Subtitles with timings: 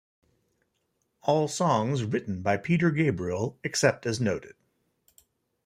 [1.21, 4.55] All songs written by Peter Gabriel except as noted.